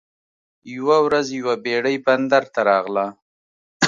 [0.75, 3.05] یوه ورځ یوه بیړۍ بندر ته راغله.